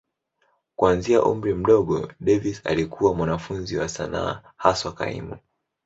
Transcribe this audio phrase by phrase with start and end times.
[0.75, 5.37] Kuanzia umri mdogo, Davis alikuwa mwanafunzi wa sanaa, haswa kaimu.